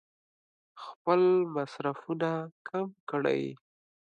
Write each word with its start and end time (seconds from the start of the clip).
خپل 0.83 1.21
مصرفونه 1.55 2.29
کم 2.67 2.87
کړي. 3.09 3.43